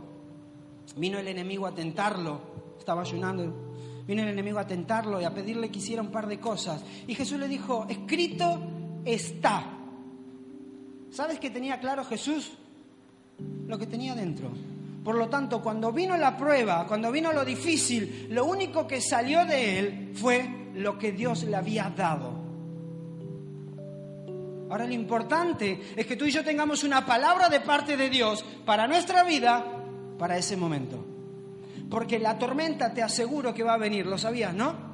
[0.97, 2.41] vino el enemigo a tentarlo,
[2.79, 3.75] estaba ayunando,
[4.07, 6.85] vino el enemigo a tentarlo y a pedirle que hiciera un par de cosas.
[7.07, 8.61] Y Jesús le dijo, escrito
[9.05, 9.79] está.
[11.11, 12.53] ¿Sabes qué tenía claro Jesús?
[13.67, 14.51] Lo que tenía dentro.
[15.05, 19.45] Por lo tanto, cuando vino la prueba, cuando vino lo difícil, lo único que salió
[19.45, 22.39] de él fue lo que Dios le había dado.
[24.71, 28.45] Ahora lo importante es que tú y yo tengamos una palabra de parte de Dios
[28.67, 29.65] para nuestra vida,
[30.19, 31.05] para ese momento.
[31.89, 34.88] Porque la tormenta te aseguro que va a venir, ¿lo sabías, no?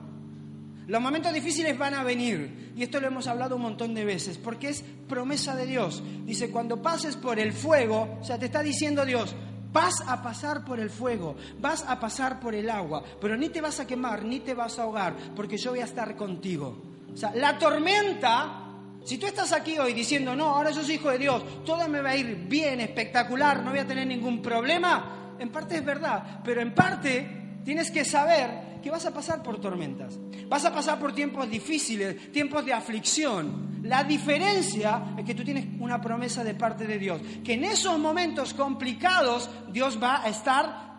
[0.86, 4.36] Los momentos difíciles van a venir, y esto lo hemos hablado un montón de veces,
[4.36, 6.02] porque es promesa de Dios.
[6.24, 9.34] Dice, cuando pases por el fuego, o sea, te está diciendo Dios,
[9.72, 13.60] vas a pasar por el fuego, vas a pasar por el agua, pero ni te
[13.60, 16.82] vas a quemar, ni te vas a ahogar, porque yo voy a estar contigo.
[17.12, 18.60] O sea, la tormenta
[19.04, 22.00] si tú estás aquí hoy diciendo, no, ahora yo soy hijo de Dios, todo me
[22.00, 26.40] va a ir bien, espectacular, no voy a tener ningún problema, en parte es verdad,
[26.42, 30.98] pero en parte tienes que saber que vas a pasar por tormentas, vas a pasar
[30.98, 33.80] por tiempos difíciles, tiempos de aflicción.
[33.82, 37.98] La diferencia es que tú tienes una promesa de parte de Dios, que en esos
[37.98, 40.93] momentos complicados Dios va a estar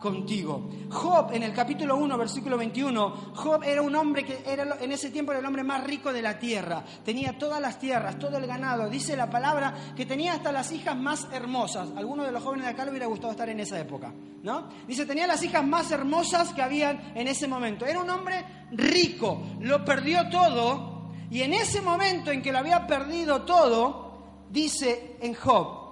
[0.90, 5.10] Job, en el capítulo 1, versículo 21, Job era un hombre que era, en ese
[5.10, 6.84] tiempo era el hombre más rico de la tierra.
[7.04, 8.90] Tenía todas las tierras, todo el ganado.
[8.90, 11.90] Dice la palabra que tenía hasta las hijas más hermosas.
[11.96, 14.14] Algunos de los jóvenes de acá le hubiera gustado estar en esa época,
[14.44, 14.70] ¿no?
[14.88, 17.86] Dice, tenía las hijas más hermosas que habían en ese momento.
[17.86, 20.96] Era un hombre rico, lo perdió todo
[21.30, 25.85] y en ese momento en que lo había perdido todo, dice en Job,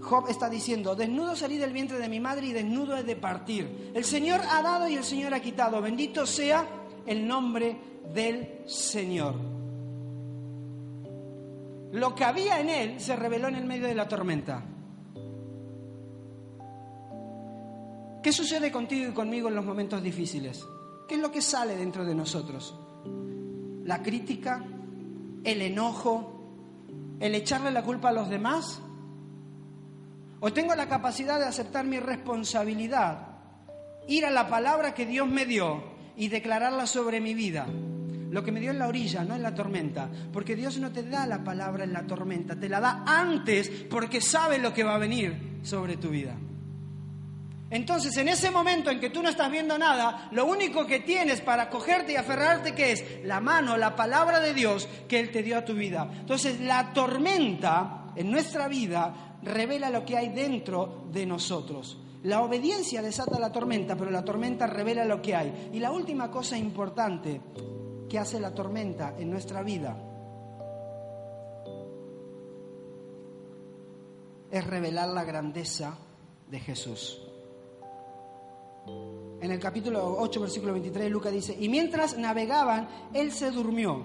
[0.00, 3.92] Job está diciendo, desnudo salí del vientre de mi madre y desnudo he de partir.
[3.94, 5.80] El Señor ha dado y el Señor ha quitado.
[5.80, 6.66] Bendito sea
[7.06, 7.76] el nombre
[8.12, 9.34] del Señor.
[11.92, 14.62] Lo que había en él se reveló en el medio de la tormenta.
[18.22, 20.64] ¿Qué sucede contigo y conmigo en los momentos difíciles?
[21.08, 22.78] ¿Qué es lo que sale dentro de nosotros?
[23.84, 24.62] La crítica,
[25.42, 26.40] el enojo,
[27.18, 28.82] el echarle la culpa a los demás?
[30.40, 33.28] ¿O tengo la capacidad de aceptar mi responsabilidad,
[34.08, 35.82] ir a la palabra que Dios me dio
[36.16, 37.66] y declararla sobre mi vida?
[38.30, 40.08] Lo que me dio en la orilla, no en la tormenta.
[40.32, 44.20] Porque Dios no te da la palabra en la tormenta, te la da antes porque
[44.20, 46.34] sabe lo que va a venir sobre tu vida.
[47.68, 51.40] Entonces, en ese momento en que tú no estás viendo nada, lo único que tienes
[51.40, 55.42] para cogerte y aferrarte, que es la mano, la palabra de Dios que Él te
[55.42, 56.08] dio a tu vida.
[56.20, 61.98] Entonces, la tormenta en nuestra vida revela lo que hay dentro de nosotros.
[62.22, 65.70] La obediencia desata la tormenta, pero la tormenta revela lo que hay.
[65.72, 67.40] Y la última cosa importante
[68.08, 69.96] que hace la tormenta en nuestra vida
[74.50, 75.96] es revelar la grandeza
[76.50, 77.22] de Jesús.
[79.40, 84.04] En el capítulo 8, versículo 23, Lucas dice, y mientras navegaban, él se durmió,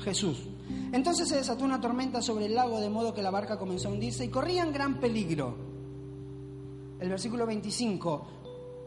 [0.00, 0.48] Jesús.
[0.92, 3.92] Entonces se desató una tormenta sobre el lago, de modo que la barca comenzó a
[3.92, 5.54] hundirse y corrían gran peligro.
[7.00, 8.26] El versículo 25,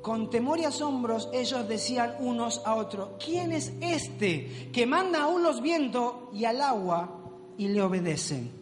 [0.01, 5.43] con temor y asombros ellos decían unos a otros, ¿quién es este que manda aún
[5.43, 7.19] los vientos y al agua
[7.57, 8.57] y le obedecen?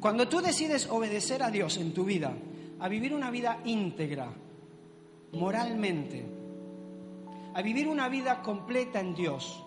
[0.00, 2.32] Cuando tú decides obedecer a Dios en tu vida,
[2.78, 4.32] a vivir una vida íntegra,
[5.32, 6.24] moralmente,
[7.54, 9.64] a vivir una vida completa en Dios,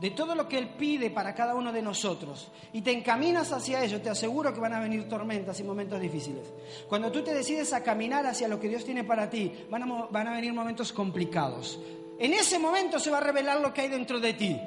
[0.00, 3.82] de todo lo que Él pide para cada uno de nosotros, y te encaminas hacia
[3.82, 6.52] ello, te aseguro que van a venir tormentas y momentos difíciles.
[6.88, 10.06] Cuando tú te decides a caminar hacia lo que Dios tiene para ti, van a,
[10.10, 11.78] van a venir momentos complicados.
[12.18, 14.58] En ese momento se va a revelar lo que hay dentro de ti.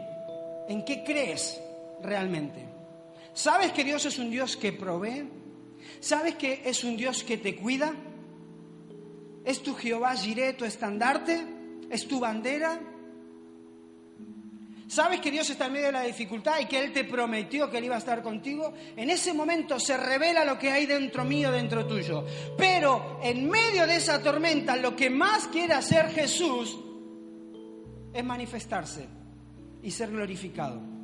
[0.68, 1.60] ¿En qué crees
[2.02, 2.66] realmente?
[3.34, 5.28] ¿Sabes que Dios es un Dios que provee?
[6.00, 7.94] ¿Sabes que es un Dios que te cuida?
[9.46, 11.44] ¿Es tu Jehová Jireh, tu estandarte?
[11.90, 12.80] ¿Es tu bandera?
[14.88, 17.78] ¿Sabes que Dios está en medio de la dificultad y que Él te prometió que
[17.78, 18.74] Él iba a estar contigo?
[18.96, 22.26] En ese momento se revela lo que hay dentro mío, dentro tuyo.
[22.58, 26.76] Pero en medio de esa tormenta, lo que más quiere hacer Jesús
[28.12, 29.08] es manifestarse
[29.84, 30.99] y ser glorificado.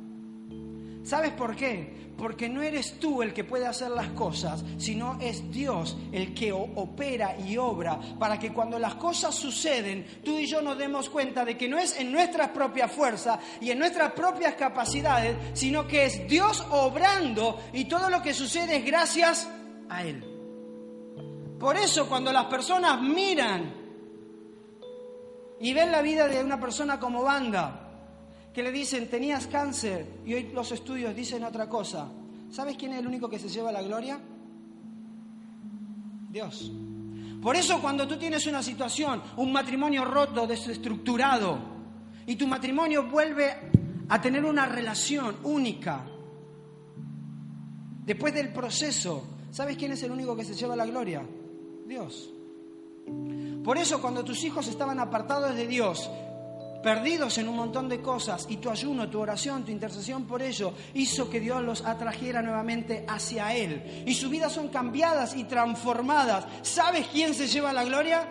[1.06, 2.10] ¿Sabes por qué?
[2.18, 6.50] Porque no eres tú el que puede hacer las cosas, sino es Dios el que
[6.52, 11.44] opera y obra para que cuando las cosas suceden, tú y yo nos demos cuenta
[11.44, 16.06] de que no es en nuestras propias fuerzas y en nuestras propias capacidades, sino que
[16.06, 19.48] es Dios obrando y todo lo que sucede es gracias
[19.88, 20.24] a Él.
[21.60, 23.72] Por eso cuando las personas miran
[25.60, 27.85] y ven la vida de una persona como banda,
[28.56, 32.08] que le dicen, tenías cáncer y hoy los estudios dicen otra cosa.
[32.50, 34.18] ¿Sabes quién es el único que se lleva la gloria?
[36.30, 36.72] Dios.
[37.42, 41.58] Por eso cuando tú tienes una situación, un matrimonio roto, desestructurado,
[42.24, 43.52] y tu matrimonio vuelve
[44.08, 46.06] a tener una relación única,
[48.06, 51.22] después del proceso, ¿sabes quién es el único que se lleva la gloria?
[51.86, 52.30] Dios.
[53.62, 56.08] Por eso cuando tus hijos estaban apartados de Dios,
[56.82, 60.72] perdidos en un montón de cosas y tu ayuno, tu oración, tu intercesión por ello
[60.94, 64.04] hizo que Dios los atrajera nuevamente hacia Él.
[64.06, 66.46] Y sus vidas son cambiadas y transformadas.
[66.62, 68.28] ¿Sabes quién se lleva la gloria?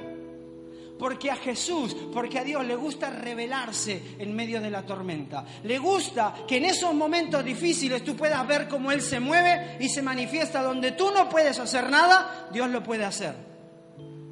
[0.97, 5.45] Porque a Jesús, porque a Dios le gusta revelarse en medio de la tormenta.
[5.63, 9.89] Le gusta que en esos momentos difíciles tú puedas ver cómo Él se mueve y
[9.89, 13.35] se manifiesta donde tú no puedes hacer nada, Dios lo puede hacer.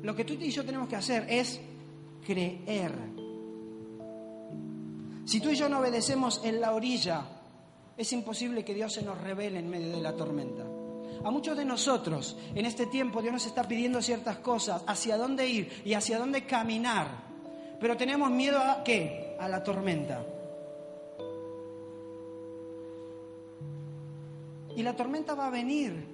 [0.02, 1.60] Lo que tú y yo tenemos que hacer es
[2.26, 3.23] creer
[5.26, 7.26] si tú y yo no obedecemos en la orilla,
[7.96, 10.64] es imposible que Dios se nos revele en medio de la tormenta.
[11.24, 15.48] A muchos de nosotros en este tiempo Dios nos está pidiendo ciertas cosas, hacia dónde
[15.48, 17.08] ir y hacia dónde caminar,
[17.80, 19.38] pero tenemos miedo a qué?
[19.40, 20.26] A la tormenta.
[24.76, 26.14] Y la tormenta va a venir.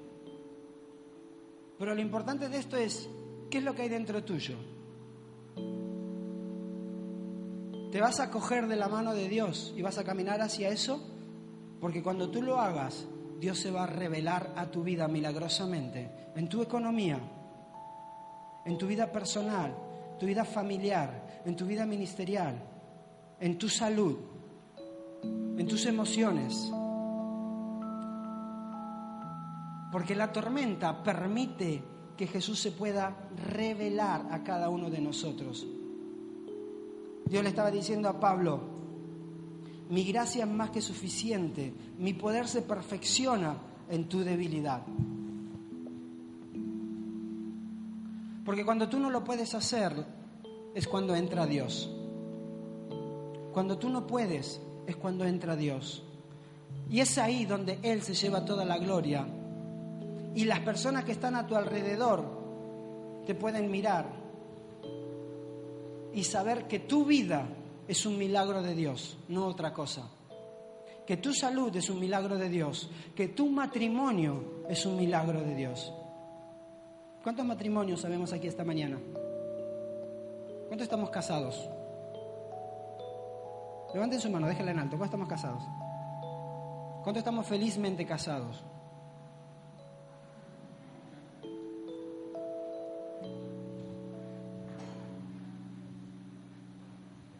[1.77, 3.09] Pero lo importante de esto es,
[3.49, 4.55] ¿qué es lo que hay dentro tuyo?
[7.91, 11.01] Te vas a coger de la mano de Dios y vas a caminar hacia eso,
[11.81, 13.07] porque cuando tú lo hagas,
[13.39, 17.19] Dios se va a revelar a tu vida milagrosamente, en tu economía,
[18.65, 19.75] en tu vida personal,
[20.19, 22.61] tu vida familiar, en tu vida ministerial,
[23.39, 24.17] en tu salud,
[25.23, 26.71] en tus emociones.
[29.91, 31.83] Porque la tormenta permite
[32.15, 33.15] que Jesús se pueda
[33.47, 35.65] revelar a cada uno de nosotros.
[37.29, 38.59] Dios le estaba diciendo a Pablo,
[39.89, 43.55] mi gracia es más que suficiente, mi poder se perfecciona
[43.89, 44.81] en tu debilidad.
[48.43, 49.93] Porque cuando tú no lo puedes hacer,
[50.73, 51.91] es cuando entra Dios.
[53.53, 56.03] Cuando tú no puedes, es cuando entra Dios.
[56.89, 59.27] Y es ahí donde Él se lleva toda la gloria.
[60.33, 62.23] Y las personas que están a tu alrededor
[63.27, 64.18] te pueden mirar
[66.13, 67.47] y saber que tu vida
[67.87, 70.09] es un milagro de Dios, no otra cosa.
[71.05, 75.55] Que tu salud es un milagro de Dios, que tu matrimonio es un milagro de
[75.55, 75.91] Dios.
[77.23, 78.99] ¿Cuántos matrimonios sabemos aquí esta mañana?
[80.67, 81.67] ¿Cuántos estamos casados?
[83.93, 84.97] Levanten su mano, déjenla en alto.
[84.97, 85.63] ¿Cuántos estamos casados?
[87.03, 88.63] ¿Cuántos estamos felizmente casados?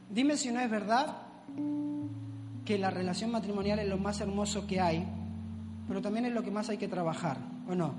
[0.10, 1.18] Dime si no es verdad
[2.66, 5.08] que la relación matrimonial es lo más hermoso que hay,
[5.88, 7.94] pero también es lo que más hay que trabajar, ¿o no?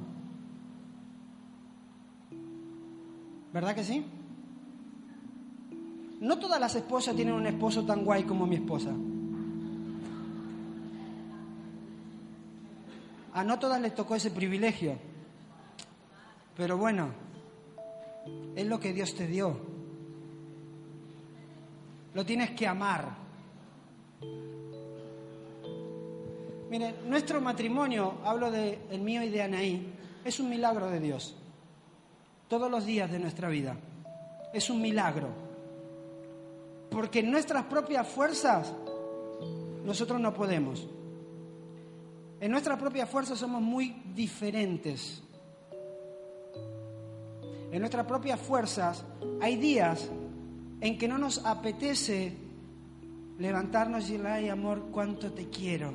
[3.53, 4.05] ¿Verdad que sí?
[6.21, 8.91] No todas las esposas tienen un esposo tan guay como mi esposa.
[13.33, 14.99] A no todas les tocó ese privilegio.
[16.57, 17.09] Pero bueno,
[18.55, 19.70] es lo que Dios te dio.
[22.15, 23.09] Lo tienes que amar.
[26.69, 29.93] Mire, nuestro matrimonio, hablo de mío y de Anaí,
[30.25, 31.37] es un milagro de Dios
[32.51, 33.77] todos los días de nuestra vida.
[34.53, 35.29] Es un milagro.
[36.91, 38.73] Porque en nuestras propias fuerzas
[39.85, 40.87] nosotros no podemos.
[42.41, 45.23] En nuestras propias fuerzas somos muy diferentes.
[47.71, 49.05] En nuestras propias fuerzas
[49.41, 50.11] hay días
[50.81, 52.33] en que no nos apetece
[53.39, 55.93] levantarnos y decir, ay amor, cuánto te quiero,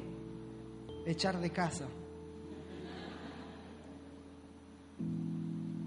[1.05, 1.85] echar de casa.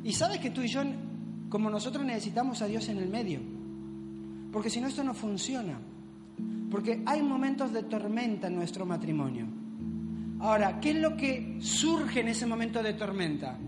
[0.05, 0.83] Y sabes que tú y yo,
[1.49, 3.41] como nosotros necesitamos a Dios en el medio,
[4.53, 5.79] porque si no esto no funciona,
[6.71, 9.47] porque hay momentos de tormenta en nuestro matrimonio.
[10.41, 13.59] Ahora, ¿qué es lo que surge en ese momento de tormenta?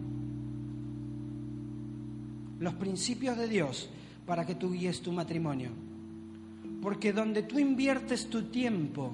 [2.61, 3.91] Los principios de Dios
[4.31, 5.71] para que tú guíes tu matrimonio.
[6.81, 9.11] Porque donde tú inviertes tu tiempo,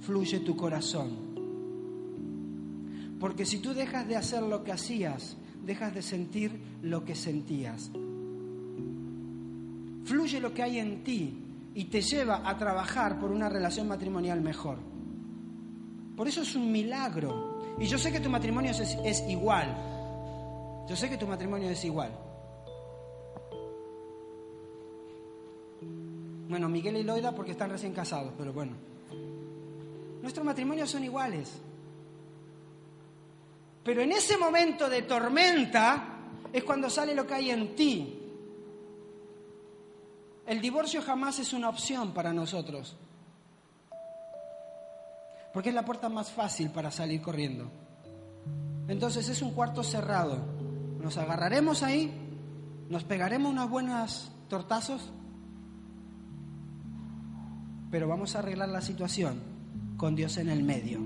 [0.00, 1.10] fluye tu corazón.
[3.20, 7.90] Porque si tú dejas de hacer lo que hacías, dejas de sentir lo que sentías.
[10.06, 11.34] Fluye lo que hay en ti
[11.74, 14.78] y te lleva a trabajar por una relación matrimonial mejor.
[16.16, 17.76] Por eso es un milagro.
[17.78, 19.76] Y yo sé que tu matrimonio es, igual.
[20.88, 22.23] Yo sé que tu matrimonio es igual.
[26.54, 28.74] Bueno, Miguel y Loida porque están recién casados, pero bueno.
[30.22, 31.52] Nuestros matrimonios son iguales.
[33.82, 36.16] Pero en ese momento de tormenta
[36.52, 38.20] es cuando sale lo que hay en ti.
[40.46, 42.94] El divorcio jamás es una opción para nosotros.
[45.52, 47.68] Porque es la puerta más fácil para salir corriendo.
[48.86, 50.38] Entonces es un cuarto cerrado.
[51.00, 52.14] Nos agarraremos ahí,
[52.88, 55.10] nos pegaremos unos buenos tortazos,
[57.94, 59.40] pero vamos a arreglar la situación
[59.96, 60.98] con Dios en el medio.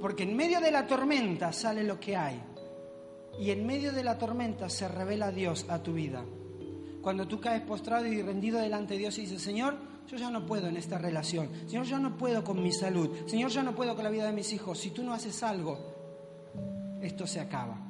[0.00, 2.42] Porque en medio de la tormenta sale lo que hay.
[3.38, 6.24] Y en medio de la tormenta se revela Dios a tu vida.
[7.00, 9.76] Cuando tú caes postrado y rendido delante de Dios y dices, Señor,
[10.08, 11.48] yo ya no puedo en esta relación.
[11.68, 13.10] Señor, yo no puedo con mi salud.
[13.26, 14.80] Señor, yo no puedo con la vida de mis hijos.
[14.80, 15.78] Si tú no haces algo,
[17.00, 17.87] esto se acaba.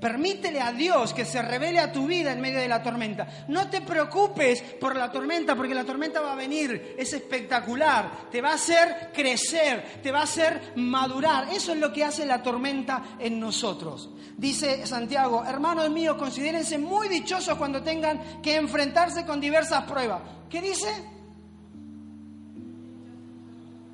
[0.00, 3.44] Permítele a Dios que se revele a tu vida en medio de la tormenta.
[3.48, 8.40] No te preocupes por la tormenta, porque la tormenta va a venir, es espectacular, te
[8.40, 11.48] va a hacer crecer, te va a hacer madurar.
[11.52, 14.08] Eso es lo que hace la tormenta en nosotros.
[14.38, 20.22] Dice Santiago, hermanos míos, considérense muy dichosos cuando tengan que enfrentarse con diversas pruebas.
[20.48, 20.88] ¿Qué dice?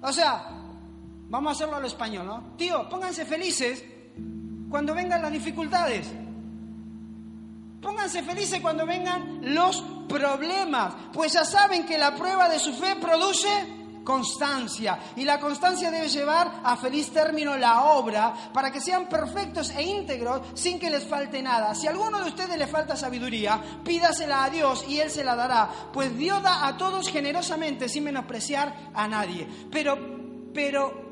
[0.03, 0.47] O sea,
[1.29, 2.57] vamos a hacerlo a lo español, ¿no?
[2.57, 3.85] Tío, pónganse felices
[4.69, 6.07] cuando vengan las dificultades.
[7.81, 12.97] Pónganse felices cuando vengan los problemas, pues ya saben que la prueba de su fe
[12.97, 13.49] produce
[14.07, 19.71] constancia y la constancia debe llevar a feliz término la obra para que sean perfectos
[19.71, 21.75] e íntegros sin que les falte nada.
[21.75, 25.35] Si a alguno de ustedes le falta sabiduría, pídasela a Dios y Él se la
[25.35, 29.47] dará, pues Dios da a todos generosamente sin menospreciar a nadie.
[29.71, 29.99] Pero,
[30.55, 31.06] pero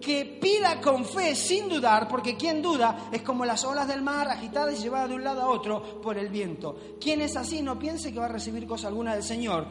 [0.00, 4.28] que pida con fe sin dudar, porque quien duda es como las olas del mar
[4.28, 6.76] agitadas y llevadas de un lado a otro por el viento.
[7.00, 9.66] Quien es así no piense que va a recibir cosa alguna del Señor.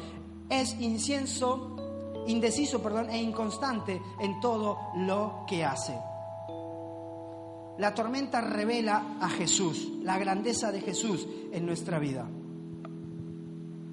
[0.49, 5.97] Es incienso, indeciso, perdón, e inconstante en todo lo que hace.
[7.78, 12.26] La tormenta revela a Jesús, la grandeza de Jesús en nuestra vida.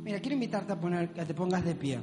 [0.05, 2.01] Mira, quiero invitarte a poner, que te pongas de pie.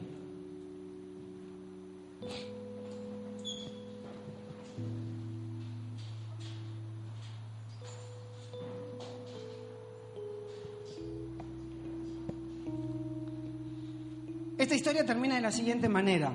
[15.35, 16.31] De la siguiente manera.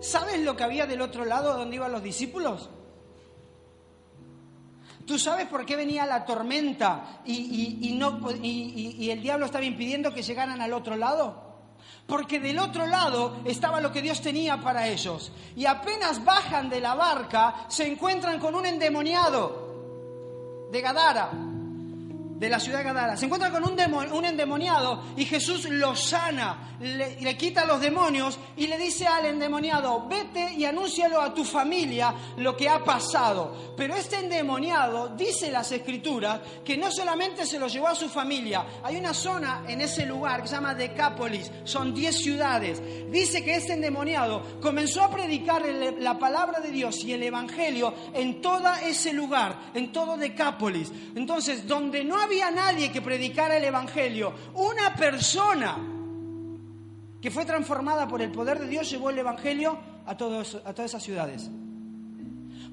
[0.00, 2.70] ¿Sabes lo que había del otro lado donde iban los discípulos?
[5.06, 10.72] ¿Tú sabes por qué venía la tormenta y el diablo estaba impidiendo que llegaran al
[10.72, 11.46] otro lado?
[12.06, 15.32] Porque del otro lado estaba lo que Dios tenía para ellos.
[15.56, 21.47] Y apenas bajan de la barca, se encuentran con un endemoniado de Gadara
[22.38, 23.16] de la ciudad de Gadara.
[23.16, 28.78] Se encuentra con un, endemoniado y Jesús lo sana, le, quita los demonios y le
[28.78, 33.74] dice al endemoniado, vete y anúncialo a tu familia lo que ha pasado.
[33.76, 38.64] Pero este endemoniado, dice las escrituras, que no solamente se lo llevó a su familia,
[38.84, 42.80] hay una zona en ese lugar que se llama Decápolis, son 10 ciudades.
[43.10, 45.64] Dice que este endemoniado comenzó a predicar
[45.98, 50.92] la palabra de Dios y el Evangelio en todo ese lugar, en todo Decápolis.
[51.16, 54.32] Entonces, donde no había nadie que predicara el Evangelio.
[54.54, 55.76] Una persona
[57.20, 60.90] que fue transformada por el poder de Dios llevó el Evangelio a, todos, a todas
[60.90, 61.50] esas ciudades.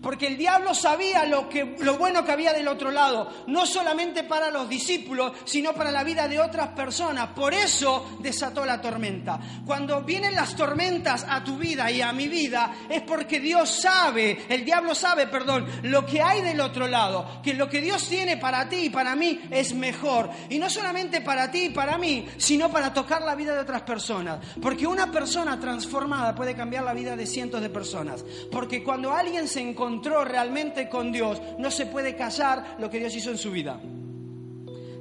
[0.06, 4.24] Porque el diablo sabía lo, que, lo bueno que había del otro lado, no solamente
[4.24, 7.30] para los discípulos, sino para la vida de otras personas.
[7.30, 9.40] Por eso desató la tormenta.
[9.66, 14.46] Cuando vienen las tormentas a tu vida y a mi vida, es porque Dios sabe,
[14.48, 18.38] el diablo sabe, perdón, lo que hay del otro lado, que lo que Dios tiene
[18.38, 20.30] para ti y para mí es mejor.
[20.52, 23.82] Y no solamente para ti y para mí, sino para tocar la vida de otras
[23.82, 24.38] personas.
[24.62, 28.24] Porque una persona transformada puede cambiar la vida de cientos de personas.
[28.52, 29.62] Porque cuando alguien se
[30.04, 33.80] realmente con Dios, no se puede callar lo que Dios hizo en su vida.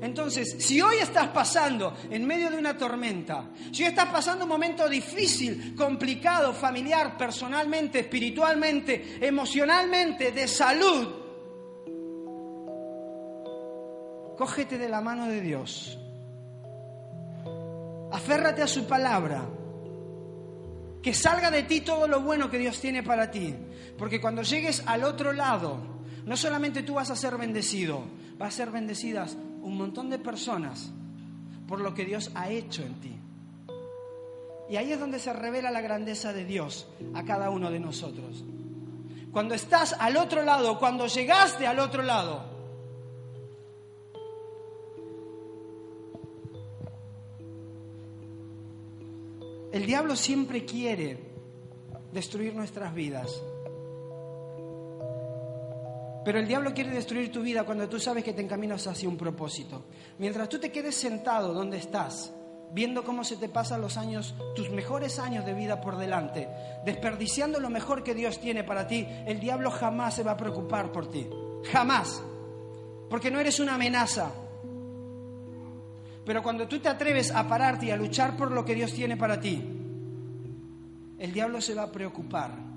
[0.01, 4.51] Entonces, si hoy estás pasando en medio de una tormenta, si hoy estás pasando un
[4.51, 11.09] momento difícil, complicado, familiar, personalmente, espiritualmente, emocionalmente, de salud,
[14.36, 15.99] cógete de la mano de Dios.
[18.12, 19.49] Aférrate a su palabra.
[21.05, 23.55] Que salga de ti todo lo bueno que Dios tiene para ti.
[23.98, 25.76] Porque cuando llegues al otro lado,
[26.24, 28.05] no solamente tú vas a ser bendecido,
[28.40, 30.90] va a ser bendecidas un montón de personas
[31.68, 33.16] por lo que Dios ha hecho en ti.
[34.70, 38.42] Y ahí es donde se revela la grandeza de Dios a cada uno de nosotros.
[39.30, 42.53] Cuando estás al otro lado, cuando llegaste al otro lado,
[49.75, 51.18] el diablo siempre quiere
[52.12, 53.43] destruir nuestras vidas.
[56.25, 59.16] Pero el diablo quiere destruir tu vida cuando tú sabes que te encaminas hacia un
[59.16, 59.87] propósito.
[60.18, 62.33] Mientras tú te quedes sentado donde estás,
[62.70, 66.49] viendo cómo se te pasan los años, tus mejores años de vida por delante,
[66.85, 70.93] desperdiciando lo mejor que Dios tiene para ti, el diablo jamás se va a preocupar
[70.93, 71.29] por ti.
[71.72, 72.22] Jamás.
[73.11, 74.31] Porque no eres una amenaza.
[76.25, 79.16] Pero cuando tú te atreves a pararte y a luchar por lo que Dios tiene
[79.16, 79.62] para ti,
[81.18, 82.75] el diablo se va a preocupar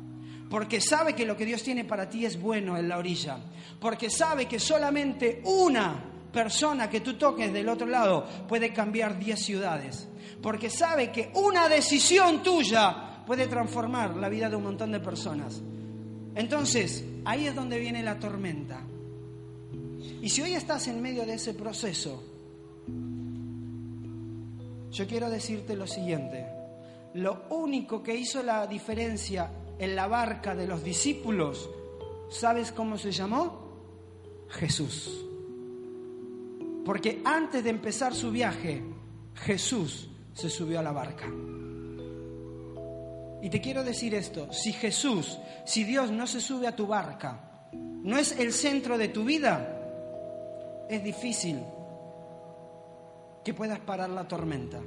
[0.50, 3.38] porque sabe que lo que Dios tiene para ti es bueno en la orilla,
[3.80, 9.43] porque sabe que solamente una persona que tú toques del otro lado puede cambiar diez
[9.43, 10.08] ciudades,
[10.41, 15.62] porque sabe que una decisión tuya puede transformar la vida de un montón de personas.
[16.36, 18.82] Entonces, ahí es donde viene la tormenta.
[20.22, 22.24] Y si hoy estás en medio de ese proceso,
[24.92, 26.46] yo quiero decirte lo siguiente.
[27.14, 31.70] Lo único que hizo la diferencia en la barca de los discípulos,
[32.30, 33.68] ¿sabes cómo se llamó?
[34.50, 35.26] Jesús.
[36.86, 38.82] Porque antes de empezar su viaje,
[39.36, 41.28] Jesús se subió a la barca.
[43.42, 47.70] Y te quiero decir esto, si Jesús, si Dios no se sube a tu barca,
[47.74, 51.60] no es el centro de tu vida, es difícil
[53.48, 54.82] que puedas parar la tormenta.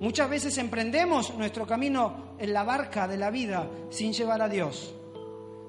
[0.00, 4.92] Muchas veces emprendemos nuestro camino en la barca de la vida sin llevar a Dios.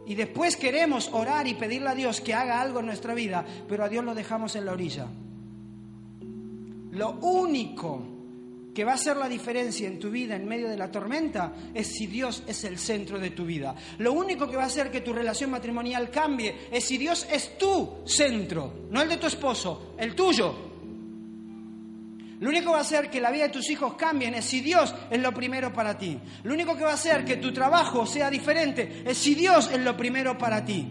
[0.08, 3.84] Y después queremos orar y pedirle a Dios que haga algo en nuestra vida, pero
[3.84, 5.06] a Dios lo dejamos en la orilla.
[6.94, 8.02] Lo único
[8.74, 11.88] que va a hacer la diferencia en tu vida en medio de la tormenta es
[11.88, 13.76] si Dios es el centro de tu vida.
[14.00, 17.58] Lo único que va a hacer que tu relación matrimonial cambie es si Dios es
[17.58, 20.74] tu centro, no el de tu esposo, el tuyo.
[22.40, 24.60] Lo único que va a hacer que la vida de tus hijos cambie es si
[24.60, 26.20] Dios es lo primero para ti.
[26.44, 29.80] Lo único que va a hacer que tu trabajo sea diferente es si Dios es
[29.80, 30.86] lo primero para ti.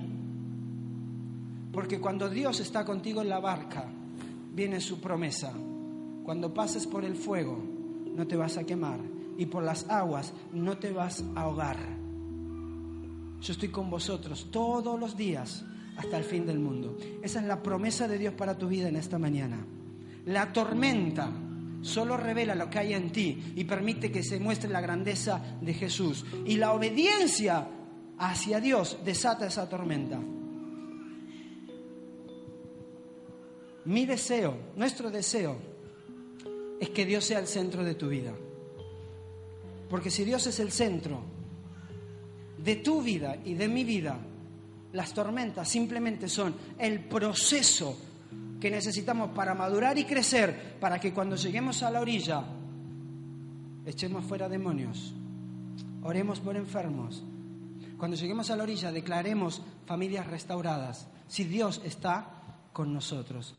[1.73, 3.87] Porque cuando Dios está contigo en la barca,
[4.53, 5.53] viene su promesa.
[6.25, 7.72] Cuando pases por el fuego,
[8.15, 9.01] no te vas a quemar.
[9.37, 11.79] Y por las aguas, no te vas a ahogar.
[13.41, 15.65] Yo estoy con vosotros todos los días
[15.97, 16.97] hasta el fin del mundo.
[17.23, 19.67] Esa es la promesa de Dios para tu vida en esta mañana.
[20.27, 21.31] La tormenta
[21.81, 25.75] solo revela lo que hay en ti y permite que se muestre la grandeza de
[25.75, 26.25] Jesús.
[26.47, 27.67] Y la obediencia
[28.19, 30.21] hacia Dios desata esa tormenta.
[33.85, 35.57] Mi deseo, nuestro deseo,
[36.83, 38.33] es que Dios sea el centro de tu vida.
[39.89, 41.23] Porque si Dios es el centro
[42.59, 44.19] de tu vida y de mi vida,
[44.93, 47.97] las tormentas simplemente son el proceso
[48.61, 52.43] que necesitamos para madurar y crecer, para que cuando lleguemos a la orilla
[53.87, 55.15] echemos fuera demonios,
[56.03, 57.23] oremos por enfermos.
[57.97, 63.55] Cuando lleguemos a la orilla declaremos familias restauradas, si Dios está con nosotros.